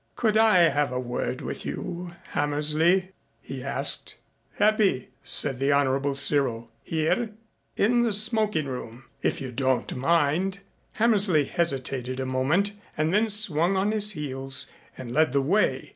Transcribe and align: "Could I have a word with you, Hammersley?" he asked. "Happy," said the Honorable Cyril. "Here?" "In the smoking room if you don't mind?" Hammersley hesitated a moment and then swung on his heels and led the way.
"Could 0.15 0.35
I 0.35 0.69
have 0.69 0.91
a 0.91 0.99
word 0.99 1.41
with 1.41 1.63
you, 1.63 2.15
Hammersley?" 2.31 3.11
he 3.39 3.61
asked. 3.63 4.17
"Happy," 4.55 5.09
said 5.21 5.59
the 5.59 5.71
Honorable 5.71 6.15
Cyril. 6.15 6.71
"Here?" 6.83 7.29
"In 7.77 8.01
the 8.01 8.11
smoking 8.11 8.65
room 8.65 9.03
if 9.21 9.39
you 9.39 9.51
don't 9.51 9.95
mind?" 9.95 10.61
Hammersley 10.93 11.45
hesitated 11.45 12.19
a 12.19 12.25
moment 12.25 12.73
and 12.97 13.13
then 13.13 13.29
swung 13.29 13.77
on 13.77 13.91
his 13.91 14.13
heels 14.13 14.65
and 14.97 15.11
led 15.11 15.33
the 15.33 15.41
way. 15.43 15.89